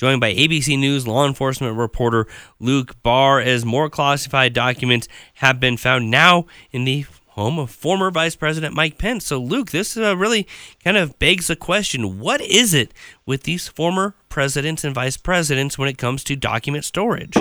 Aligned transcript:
joined 0.00 0.18
by 0.18 0.32
ABC 0.32 0.78
News 0.78 1.06
law 1.06 1.26
enforcement 1.26 1.76
reporter 1.76 2.26
Luke 2.58 2.96
Barr 3.02 3.38
as 3.38 3.66
more 3.66 3.90
classified 3.90 4.54
documents 4.54 5.06
have 5.34 5.60
been 5.60 5.76
found 5.76 6.10
now 6.10 6.46
in 6.70 6.84
the 6.84 7.04
home 7.32 7.58
of 7.58 7.70
former 7.70 8.10
Vice 8.10 8.34
President 8.34 8.74
Mike 8.74 8.96
Pence. 8.96 9.26
So, 9.26 9.38
Luke, 9.38 9.72
this 9.72 9.98
uh, 9.98 10.16
really 10.16 10.48
kind 10.82 10.96
of 10.96 11.18
begs 11.18 11.48
the 11.48 11.56
question 11.56 12.18
what 12.18 12.40
is 12.40 12.72
it 12.72 12.94
with 13.26 13.42
these 13.42 13.68
former 13.68 14.14
presidents 14.30 14.84
and 14.84 14.94
vice 14.94 15.18
presidents 15.18 15.76
when 15.76 15.86
it 15.86 15.98
comes 15.98 16.24
to 16.24 16.34
document 16.34 16.86
storage? 16.86 17.36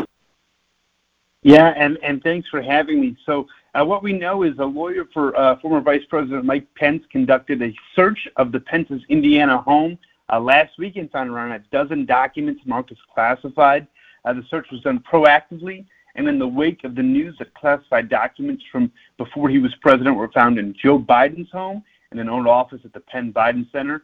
Yeah, 1.41 1.73
and, 1.77 1.97
and 2.03 2.21
thanks 2.21 2.49
for 2.49 2.61
having 2.61 2.99
me. 2.99 3.15
So, 3.25 3.47
uh, 3.73 3.85
what 3.85 4.03
we 4.03 4.11
know 4.11 4.43
is 4.43 4.59
a 4.59 4.65
lawyer 4.65 5.05
for 5.13 5.33
uh, 5.39 5.57
former 5.61 5.79
Vice 5.79 6.03
President 6.09 6.43
Mike 6.43 6.67
Pence 6.75 7.03
conducted 7.09 7.61
a 7.61 7.73
search 7.95 8.27
of 8.35 8.51
the 8.51 8.59
Pence's 8.59 9.01
Indiana 9.07 9.59
home 9.61 9.97
uh, 10.31 10.39
last 10.39 10.77
week 10.77 10.95
and 10.95 11.09
found 11.11 11.29
around 11.29 11.51
a 11.51 11.59
dozen 11.71 12.05
documents 12.05 12.61
marked 12.65 12.91
as 12.91 12.97
classified. 13.13 13.87
Uh, 14.25 14.33
the 14.33 14.43
search 14.49 14.67
was 14.71 14.81
done 14.81 14.99
proactively 14.99 15.85
and 16.15 16.27
in 16.27 16.39
the 16.39 16.47
wake 16.47 16.83
of 16.83 16.95
the 16.95 17.03
news 17.03 17.35
that 17.39 17.53
classified 17.53 18.09
documents 18.09 18.63
from 18.71 18.91
before 19.17 19.49
he 19.49 19.59
was 19.59 19.73
president 19.75 20.15
were 20.15 20.31
found 20.31 20.59
in 20.59 20.75
Joe 20.81 20.99
Biden's 20.99 21.51
home 21.51 21.83
and 22.11 22.19
an 22.19 22.29
old 22.29 22.47
office 22.47 22.81
at 22.83 22.93
the 22.93 22.99
Penn 22.99 23.31
Biden 23.31 23.71
Center. 23.71 24.03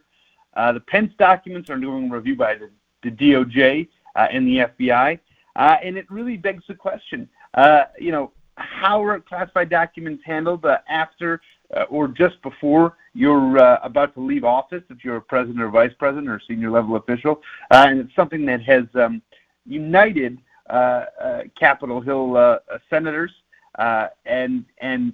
Uh, 0.56 0.72
the 0.72 0.80
Pence 0.80 1.12
documents 1.18 1.70
are 1.70 1.74
undergoing 1.74 2.10
review 2.10 2.36
by 2.36 2.56
the, 2.56 2.70
the 3.04 3.12
DOJ 3.12 3.88
uh, 4.16 4.28
and 4.32 4.48
the 4.48 4.58
FBI, 4.58 5.20
uh, 5.56 5.78
and 5.84 5.98
it 5.98 6.10
really 6.10 6.38
begs 6.38 6.64
the 6.68 6.74
question, 6.74 7.28
uh, 7.56 7.84
you 8.00 8.12
know, 8.12 8.32
how 8.58 9.04
are 9.04 9.20
classified 9.20 9.70
documents 9.70 10.24
handled 10.26 10.66
uh, 10.66 10.78
after 10.88 11.42
Uh, 11.76 11.84
or 11.90 12.08
just 12.08 12.42
before 12.42 12.96
you're 13.14 13.58
uh, 13.58 13.80
about 13.84 14.14
to 14.14 14.22
leave 14.22 14.46
office 14.46 14.84
if 14.90 15.04
you're 15.04 15.18
a 15.18 15.22
president 15.22 15.62
or 15.62 15.70
vice 15.70 15.92
president 16.00 16.30
or 16.30 16.40
senior 16.48 16.72
level 16.72 16.96
official? 16.96 17.42
Uh, 17.70 17.86
and 17.90 18.00
it's 18.00 18.16
something 18.16 18.46
that 18.46 18.62
has 18.62 18.86
um, 18.96 19.22
united 19.66 20.38
uh, 20.70 21.06
uh, 21.22 21.42
Capitol 21.60 22.00
Hill 22.00 22.38
uh, 22.38 22.60
senators, 22.90 23.32
and 23.78 24.64
and 24.80 25.14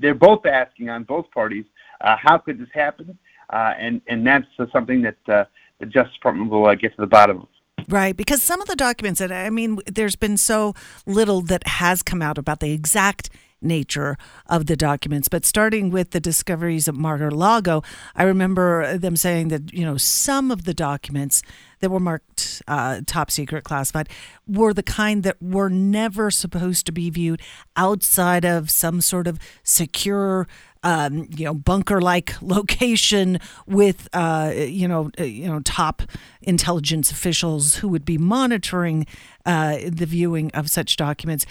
they're 0.00 0.14
both 0.14 0.46
asking 0.46 0.90
on 0.90 1.04
both 1.04 1.30
parties, 1.30 1.64
how 2.00 2.38
could 2.38 2.58
this 2.58 2.68
happen? 2.74 3.16
and 3.52 4.00
and 4.08 4.26
that's 4.26 4.46
something 4.72 5.02
that 5.02 5.16
the 5.26 5.86
Justice 5.86 6.14
Department 6.14 6.50
will 6.50 6.74
get 6.74 6.90
to 6.96 7.00
the 7.00 7.06
bottom 7.06 7.42
of. 7.42 7.48
Right, 7.88 8.16
because 8.16 8.42
some 8.42 8.60
of 8.60 8.68
the 8.68 8.76
documents 8.76 9.20
that 9.20 9.32
I 9.32 9.50
mean, 9.50 9.78
there's 9.86 10.16
been 10.16 10.36
so 10.36 10.74
little 11.06 11.40
that 11.42 11.66
has 11.66 12.02
come 12.02 12.20
out 12.20 12.36
about 12.36 12.60
the 12.60 12.72
exact 12.72 13.30
nature 13.62 14.16
of 14.46 14.66
the 14.66 14.76
documents. 14.76 15.28
But 15.28 15.44
starting 15.44 15.90
with 15.90 16.10
the 16.10 16.20
discoveries 16.20 16.88
of 16.88 16.96
Mar-a-Lago, 16.96 17.82
I 18.16 18.24
remember 18.24 18.96
them 18.96 19.16
saying 19.16 19.48
that 19.48 19.72
you 19.72 19.84
know 19.84 19.96
some 19.96 20.50
of 20.50 20.64
the 20.64 20.74
documents 20.74 21.42
that 21.80 21.90
were 21.90 22.00
marked 22.00 22.62
uh, 22.68 23.00
top 23.06 23.30
secret 23.30 23.64
classified 23.64 24.08
were 24.46 24.72
the 24.72 24.82
kind 24.82 25.22
that 25.22 25.40
were 25.42 25.68
never 25.68 26.30
supposed 26.30 26.86
to 26.86 26.92
be 26.92 27.10
viewed 27.10 27.40
outside 27.76 28.44
of 28.44 28.70
some 28.70 29.00
sort 29.00 29.26
of 29.26 29.38
secure 29.62 30.46
um, 30.82 31.28
you 31.36 31.44
know 31.44 31.54
bunker 31.54 32.00
like 32.00 32.34
location 32.42 33.38
with 33.66 34.08
uh, 34.12 34.52
you 34.54 34.88
know 34.88 35.10
uh, 35.18 35.24
you 35.24 35.46
know 35.46 35.60
top 35.60 36.02
intelligence 36.42 37.10
officials 37.10 37.76
who 37.76 37.88
would 37.88 38.04
be 38.04 38.18
monitoring 38.18 39.06
uh, 39.46 39.78
the 39.86 40.06
viewing 40.06 40.50
of 40.52 40.70
such 40.70 40.96
documents 40.96 41.46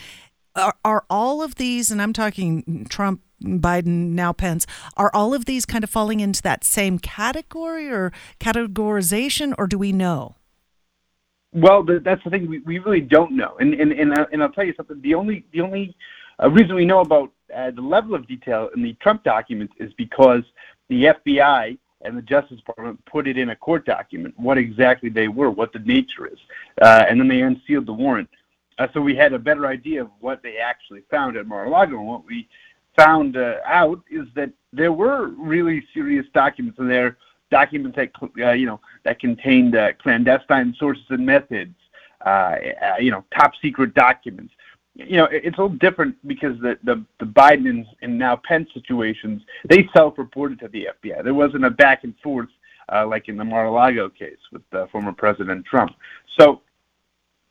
are, 0.55 0.75
are 0.83 1.05
all 1.09 1.41
of 1.41 1.55
these, 1.55 1.91
and 1.91 2.01
I'm 2.01 2.13
talking 2.13 2.85
Trump, 2.89 3.21
Biden, 3.41 4.11
now 4.11 4.33
Pence, 4.33 4.65
are 4.97 5.11
all 5.13 5.33
of 5.33 5.45
these 5.45 5.65
kind 5.65 5.83
of 5.83 5.89
falling 5.89 6.19
into 6.19 6.41
that 6.41 6.63
same 6.63 6.99
category 6.99 7.89
or 7.89 8.11
categorization, 8.39 9.53
or 9.57 9.67
do 9.67 9.77
we 9.77 9.91
know? 9.91 10.35
Well, 11.51 11.83
that's 11.83 12.23
the 12.23 12.29
thing. 12.29 12.47
We, 12.47 12.59
we 12.59 12.79
really 12.79 13.01
don't 13.01 13.31
know, 13.31 13.55
and 13.59 13.73
and 13.73 13.91
and, 13.91 14.15
uh, 14.15 14.27
and 14.31 14.43
I'll 14.43 14.51
tell 14.51 14.65
you 14.65 14.73
something. 14.77 15.01
The 15.01 15.15
only 15.15 15.45
the 15.51 15.61
only 15.61 15.95
uh, 16.41 16.49
reason 16.51 16.75
we 16.75 16.85
know 16.85 16.99
about 16.99 17.31
uh, 17.55 17.71
the 17.71 17.81
level 17.81 18.13
of 18.13 18.27
detail 18.27 18.69
in 18.75 18.83
the 18.83 18.93
Trump 19.01 19.23
documents 19.23 19.73
is 19.79 19.91
because 19.93 20.43
the 20.89 21.05
FBI 21.05 21.77
and 22.01 22.17
the 22.17 22.21
Justice 22.21 22.57
Department 22.57 23.03
put 23.05 23.27
it 23.27 23.37
in 23.37 23.49
a 23.49 23.55
court 23.55 23.85
document 23.85 24.33
what 24.37 24.57
exactly 24.57 25.09
they 25.09 25.27
were, 25.27 25.49
what 25.49 25.73
the 25.73 25.79
nature 25.79 26.27
is, 26.27 26.37
uh, 26.81 27.05
and 27.09 27.19
then 27.19 27.27
they 27.27 27.41
unsealed 27.41 27.87
the 27.87 27.93
warrant. 27.93 28.29
Uh, 28.79 28.87
so 28.93 29.01
we 29.01 29.15
had 29.15 29.33
a 29.33 29.39
better 29.39 29.67
idea 29.67 30.01
of 30.01 30.09
what 30.21 30.41
they 30.41 30.57
actually 30.57 31.03
found 31.11 31.35
at 31.35 31.45
Mar-a-Lago. 31.45 31.97
And 31.97 32.07
what 32.07 32.25
we 32.25 32.47
found 32.95 33.35
uh, 33.37 33.57
out 33.65 34.01
is 34.09 34.25
that 34.35 34.51
there 34.71 34.93
were 34.93 35.27
really 35.37 35.85
serious 35.93 36.25
documents 36.33 36.79
in 36.79 36.87
there, 36.87 37.17
documents 37.51 37.97
that 37.97 38.11
uh, 38.39 38.51
you 38.51 38.65
know 38.65 38.79
that 39.03 39.19
contained 39.19 39.75
uh, 39.75 39.93
clandestine 40.01 40.73
sources 40.79 41.03
and 41.09 41.25
methods, 41.25 41.75
uh, 42.25 42.29
uh, 42.29 42.95
you 42.99 43.11
know, 43.11 43.25
top 43.35 43.51
secret 43.61 43.93
documents. 43.93 44.53
You 44.95 45.17
know, 45.17 45.25
it's 45.25 45.57
a 45.57 45.61
little 45.61 45.77
different 45.77 46.15
because 46.27 46.57
the 46.61 46.77
the, 46.83 47.03
the 47.19 47.25
Biden 47.25 47.69
and, 47.69 47.85
and 48.01 48.17
now 48.17 48.37
Pence 48.37 48.69
situations 48.73 49.41
they 49.67 49.89
self-reported 49.93 50.59
to 50.59 50.69
the 50.69 50.87
FBI. 51.03 51.23
There 51.23 51.33
wasn't 51.33 51.65
a 51.65 51.69
back 51.69 52.05
and 52.05 52.13
forth 52.23 52.49
uh, 52.93 53.05
like 53.05 53.27
in 53.27 53.35
the 53.35 53.45
Mar-a-Lago 53.45 54.09
case 54.09 54.39
with 54.53 54.61
former 54.89 55.11
President 55.11 55.65
Trump. 55.65 55.91
So 56.39 56.61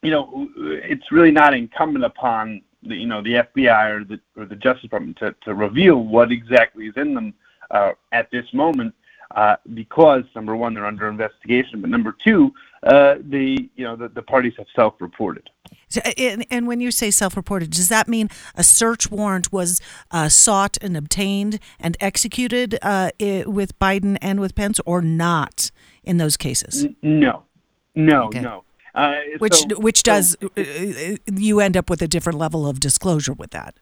you 0.03 0.11
know, 0.11 0.49
it's 0.57 1.11
really 1.11 1.31
not 1.31 1.55
incumbent 1.55 2.05
upon 2.05 2.63
the, 2.83 2.95
you 2.95 3.07
know, 3.07 3.23
the 3.23 3.35
FBI 3.35 3.91
or 3.91 4.05
the 4.05 4.21
or 4.37 4.47
the 4.47 4.57
Justice 4.57 4.83
Department 4.83 5.17
to, 5.19 5.35
to 5.43 5.55
reveal 5.55 5.97
what 6.05 6.31
exactly 6.31 6.87
is 6.87 6.95
in 6.97 7.15
them 7.15 7.35
uh, 7.71 7.93
at 8.13 8.31
this 8.31 8.47
moment, 8.53 8.95
uh, 9.35 9.57
because 9.75 10.23
number 10.35 10.55
one, 10.55 10.75
they're 10.75 10.87
under 10.87 11.09
investigation, 11.09 11.81
but 11.81 11.91
number 11.91 12.15
two, 12.25 12.55
uh, 12.85 13.17
the 13.29 13.69
you 13.75 13.85
know 13.85 13.97
the, 13.97 14.09
the 14.09 14.23
parties 14.23 14.55
have 14.57 14.67
self-reported. 14.75 15.51
So, 15.89 16.01
and, 16.17 16.47
and, 16.51 16.67
when 16.67 16.81
you 16.81 16.91
say 16.91 17.11
self-reported, 17.11 17.71
does 17.71 17.89
that 17.89 18.09
mean 18.09 18.29
a 18.55 18.63
search 18.63 19.11
warrant 19.11 19.53
was 19.53 19.81
uh, 20.11 20.29
sought 20.29 20.79
and 20.81 20.97
obtained 20.97 21.59
and 21.81 21.97
executed 21.99 22.79
uh, 22.83 23.11
with 23.19 23.79
Biden 23.79 24.17
and 24.23 24.39
with 24.39 24.55
Pence, 24.55 24.81
or 24.87 25.03
not 25.03 25.71
in 26.05 26.19
those 26.19 26.37
cases? 26.37 26.87
no, 27.03 27.43
no, 27.95 28.27
okay. 28.27 28.41
no. 28.41 28.65
Uh, 28.99 29.21
which 29.39 29.55
so, 29.55 29.79
which 29.79 30.03
does 30.03 30.37
so, 30.41 30.51
uh, 30.57 30.61
uh, 30.61 31.17
you 31.33 31.61
end 31.61 31.77
up 31.77 31.89
with 31.89 32.03
a 32.03 32.09
different 32.09 32.37
level 32.37 32.67
of 32.67 32.81
disclosure 32.81 33.33
with 33.33 33.51
that. 33.53 33.77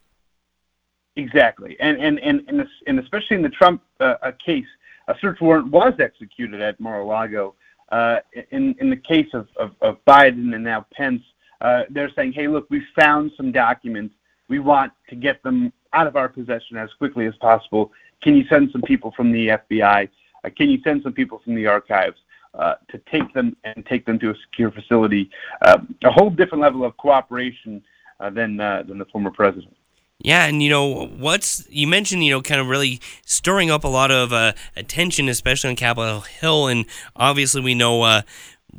Exactly, 1.16 1.74
and 1.80 1.98
and 1.98 2.18
and 2.20 2.42
and, 2.48 2.66
and 2.86 2.98
especially 3.00 3.36
in 3.36 3.42
the 3.42 3.48
Trump 3.48 3.80
uh, 3.98 4.14
case, 4.44 4.66
a 5.08 5.14
search 5.18 5.40
warrant 5.40 5.68
was 5.68 5.94
executed 6.00 6.60
at 6.60 6.78
Mar-a-Lago. 6.78 7.54
Uh, 7.90 8.18
in 8.50 8.74
in 8.78 8.90
the 8.90 8.96
case 8.96 9.28
of, 9.32 9.48
of, 9.56 9.70
of 9.80 9.96
Biden 10.04 10.54
and 10.54 10.62
now 10.62 10.84
Pence, 10.92 11.22
uh, 11.62 11.84
they're 11.88 12.10
saying, 12.14 12.34
"Hey, 12.34 12.46
look, 12.46 12.66
we 12.68 12.82
found 12.94 13.32
some 13.38 13.52
documents. 13.52 14.14
We 14.48 14.58
want 14.58 14.92
to 15.08 15.16
get 15.16 15.42
them 15.42 15.72
out 15.94 16.06
of 16.06 16.16
our 16.16 16.28
possession 16.28 16.76
as 16.76 16.90
quickly 16.98 17.24
as 17.24 17.34
possible. 17.36 17.90
Can 18.22 18.36
you 18.36 18.44
send 18.50 18.70
some 18.70 18.82
people 18.82 19.14
from 19.16 19.32
the 19.32 19.48
FBI? 19.48 20.10
can 20.56 20.70
you 20.70 20.78
send 20.84 21.02
some 21.02 21.14
people 21.14 21.40
from 21.42 21.54
the 21.54 21.66
archives?" 21.66 22.18
Uh, 22.58 22.74
to 22.88 22.96
take 23.12 23.34
them 23.34 23.54
and 23.64 23.84
take 23.84 24.06
them 24.06 24.18
to 24.18 24.30
a 24.30 24.34
secure 24.46 24.70
facility. 24.70 25.28
Uh, 25.60 25.76
a 26.04 26.10
whole 26.10 26.30
different 26.30 26.62
level 26.62 26.86
of 26.86 26.96
cooperation 26.96 27.82
uh, 28.18 28.30
than 28.30 28.58
uh, 28.58 28.82
than 28.88 28.96
the 28.96 29.04
former 29.06 29.30
president. 29.30 29.76
Yeah, 30.20 30.46
and 30.46 30.62
you 30.62 30.70
know 30.70 31.06
what's 31.06 31.66
you 31.68 31.86
mentioned, 31.86 32.24
you 32.24 32.30
know, 32.30 32.40
kind 32.40 32.58
of 32.58 32.68
really 32.68 32.98
stirring 33.26 33.70
up 33.70 33.84
a 33.84 33.88
lot 33.88 34.10
of 34.10 34.32
attention, 34.74 35.28
especially 35.28 35.68
on 35.68 35.76
Capitol 35.76 36.22
Hill, 36.22 36.68
and 36.68 36.86
obviously 37.14 37.60
we 37.60 37.74
know. 37.74 38.22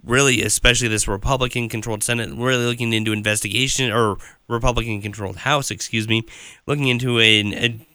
Really, 0.03 0.43
especially 0.43 0.89
this 0.89 1.07
Republican-controlled 1.07 2.03
Senate, 2.03 2.29
really 2.31 2.66
looking 2.66 2.93
into 2.93 3.11
investigation 3.11 3.91
or 3.91 4.17
Republican-controlled 4.47 5.37
House, 5.37 5.71
excuse 5.71 6.07
me, 6.07 6.23
looking 6.67 6.87
into 6.87 7.19
an 7.19 7.53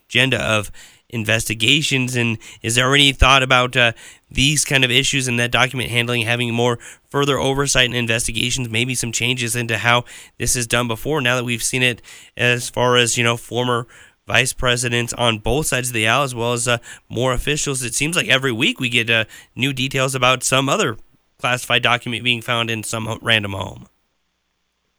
agenda 0.09 0.42
of 0.42 0.72
investigations? 1.12 2.17
And 2.17 2.39
is 2.62 2.75
there 2.75 2.95
any 2.95 3.12
thought 3.12 3.43
about 3.43 3.77
uh, 3.77 3.93
these 4.31 4.65
kind 4.65 4.84
of 4.84 4.91
issues 4.91 5.28
and 5.28 5.39
that 5.39 5.53
document 5.53 5.91
handling 5.91 6.23
having 6.23 6.53
more 6.53 6.78
further 7.09 7.39
oversight 7.39 7.87
and 7.87 7.95
investigations, 7.95 8.69
maybe 8.69 8.95
some 8.95 9.12
changes 9.12 9.54
into 9.54 9.78
how 9.78 10.04
this 10.39 10.57
is 10.57 10.66
done 10.66 10.89
before 10.89 11.21
now 11.21 11.36
that 11.36 11.45
we've 11.45 11.63
seen 11.63 11.83
it 11.83 12.03
as 12.36 12.71
far 12.71 12.97
as, 12.97 13.16
you 13.16 13.25
know, 13.25 13.36
former 13.36 13.86
vice 14.27 14.53
presidents 14.53 15.13
on 15.15 15.39
both 15.39 15.66
sides 15.66 15.89
of 15.89 15.95
the 15.95 16.09
aisle 16.09 16.22
as 16.22 16.34
well 16.34 16.53
as 16.53 16.66
uh, 16.66 16.78
more 17.09 17.33
officials. 17.33 17.83
It 17.83 17.95
seems 17.95 18.16
like 18.16 18.28
every 18.28 18.53
week 18.53 18.81
we 18.81 18.89
get 18.89 19.10
uh, 19.10 19.25
new 19.54 19.72
details 19.72 20.15
about 20.15 20.42
some 20.42 20.69
other 20.69 20.97
classified 21.39 21.83
document 21.83 22.25
being 22.25 22.41
found 22.41 22.71
in 22.71 22.83
some 22.83 23.19
random 23.21 23.53
home. 23.53 23.86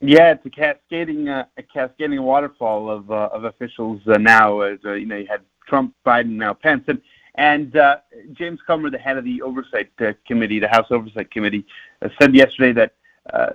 Yeah, 0.06 0.34
it's 0.34 0.46
a 0.46 0.50
cascading, 0.50 1.30
uh, 1.30 1.46
a 1.56 1.64
cascading 1.64 2.22
waterfall 2.22 2.90
of 2.90 3.10
uh, 3.10 3.30
of 3.32 3.46
officials 3.46 4.02
uh, 4.06 4.18
now. 4.18 4.60
As 4.60 4.80
uh, 4.84 4.94
you 4.94 5.06
know, 5.06 5.16
you 5.16 5.28
had 5.28 5.40
Trump, 5.66 5.96
Biden, 6.06 6.32
now 6.32 6.54
Pence. 6.54 6.84
And, 6.90 7.02
and 7.36 7.78
uh, 7.78 7.98
James 8.34 8.60
Comer, 8.68 8.90
the 8.90 8.98
head 8.98 9.18
of 9.18 9.24
the 9.24 9.42
Oversight 9.42 9.92
uh, 10.02 10.12
Committee, 10.28 10.60
the 10.60 10.68
House 10.68 10.88
Oversight 10.92 11.32
Committee, 11.32 11.66
uh, 12.02 12.10
said 12.20 12.36
yesterday 12.36 12.74
that 12.74 12.96
uh, 13.34 13.54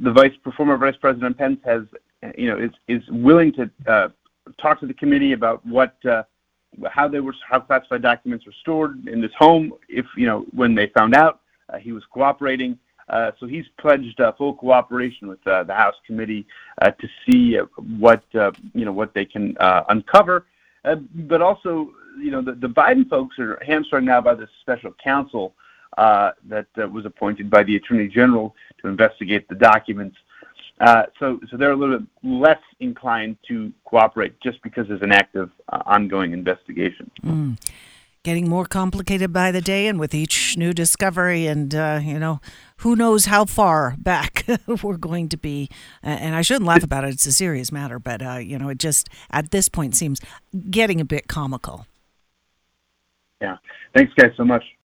the 0.00 0.12
vice 0.12 0.32
former 0.56 0.76
Vice 0.76 0.96
President 0.96 1.36
Pence 1.36 1.58
has, 1.64 1.82
you 2.38 2.46
know, 2.48 2.56
is 2.56 2.70
is 2.86 3.02
willing 3.10 3.52
to 3.54 3.68
uh, 3.88 4.08
talk 4.62 4.78
to 4.78 4.86
the 4.86 4.94
committee 4.94 5.32
about 5.32 5.58
what 5.66 5.96
uh, 6.04 6.22
how 6.88 7.08
they 7.08 7.18
were 7.18 7.34
how 7.50 7.58
classified 7.58 8.02
documents 8.02 8.46
were 8.46 8.54
stored 8.60 9.08
in 9.08 9.20
this 9.20 9.32
home. 9.36 9.72
If 9.88 10.06
you 10.16 10.26
know 10.28 10.46
when 10.52 10.76
they 10.76 10.86
found 10.98 11.16
out 11.16 11.40
he 11.80 11.90
was 11.90 12.04
cooperating, 12.14 12.72
Uh, 12.74 12.89
so 13.38 13.46
he's 13.46 13.66
pledged 13.78 14.20
uh, 14.20 14.32
full 14.32 14.54
cooperation 14.54 15.28
with 15.28 15.44
uh, 15.46 15.64
the 15.64 15.74
House 15.74 15.96
committee 16.06 16.46
uh, 16.82 16.90
to 16.90 17.08
see 17.24 17.58
uh, 17.58 17.64
what 17.98 18.22
uh, 18.34 18.52
you 18.74 18.84
know 18.84 18.92
what 18.92 19.14
they 19.14 19.24
can 19.24 19.56
uh, 19.58 19.84
uncover. 19.88 20.46
Uh, 20.84 20.96
but 21.14 21.42
also, 21.42 21.90
you 22.18 22.30
know, 22.30 22.40
the, 22.40 22.52
the 22.52 22.68
Biden 22.68 23.08
folks 23.08 23.38
are 23.38 23.58
hamstrung 23.66 24.04
now 24.04 24.20
by 24.20 24.34
this 24.34 24.48
special 24.60 24.94
counsel 25.02 25.54
uh, 25.98 26.30
that 26.48 26.66
uh, 26.82 26.88
was 26.88 27.04
appointed 27.04 27.50
by 27.50 27.62
the 27.62 27.76
Attorney 27.76 28.08
General 28.08 28.54
to 28.80 28.88
investigate 28.88 29.48
the 29.48 29.54
documents. 29.54 30.16
Uh, 30.80 31.02
so, 31.18 31.38
so 31.50 31.58
they're 31.58 31.72
a 31.72 31.76
little 31.76 31.98
bit 31.98 32.08
less 32.22 32.60
inclined 32.80 33.36
to 33.46 33.70
cooperate 33.84 34.40
just 34.40 34.62
because 34.62 34.88
there's 34.88 35.02
an 35.02 35.12
active, 35.12 35.50
uh, 35.70 35.82
ongoing 35.84 36.32
investigation. 36.32 37.10
Mm. 37.22 37.58
Getting 38.22 38.50
more 38.50 38.66
complicated 38.66 39.32
by 39.32 39.50
the 39.50 39.62
day, 39.62 39.86
and 39.86 39.98
with 39.98 40.14
each 40.14 40.54
new 40.58 40.74
discovery, 40.74 41.46
and 41.46 41.74
uh, 41.74 42.00
you 42.02 42.18
know, 42.18 42.40
who 42.78 42.94
knows 42.94 43.24
how 43.24 43.46
far 43.46 43.94
back 43.96 44.44
we're 44.82 44.98
going 44.98 45.30
to 45.30 45.38
be. 45.38 45.70
And 46.02 46.34
I 46.34 46.42
shouldn't 46.42 46.66
laugh 46.66 46.82
about 46.82 47.04
it; 47.04 47.14
it's 47.14 47.24
a 47.24 47.32
serious 47.32 47.72
matter. 47.72 47.98
But 47.98 48.20
uh, 48.20 48.36
you 48.36 48.58
know, 48.58 48.68
it 48.68 48.78
just 48.78 49.08
at 49.30 49.52
this 49.52 49.70
point 49.70 49.96
seems 49.96 50.20
getting 50.68 51.00
a 51.00 51.04
bit 51.06 51.28
comical. 51.28 51.86
Yeah. 53.40 53.56
Thanks, 53.96 54.12
guys, 54.14 54.32
so 54.36 54.44
much. 54.44 54.64